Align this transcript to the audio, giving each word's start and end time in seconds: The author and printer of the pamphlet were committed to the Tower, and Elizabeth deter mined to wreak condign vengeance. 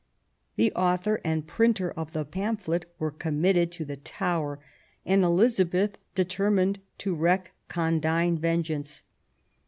The 0.55 0.71
author 0.73 1.21
and 1.23 1.45
printer 1.45 1.91
of 1.91 2.13
the 2.13 2.25
pamphlet 2.25 2.91
were 2.97 3.11
committed 3.11 3.71
to 3.73 3.85
the 3.85 3.97
Tower, 3.97 4.57
and 5.05 5.23
Elizabeth 5.23 5.99
deter 6.15 6.49
mined 6.49 6.77
to 6.97 7.13
wreak 7.13 7.51
condign 7.67 8.39
vengeance. 8.39 9.03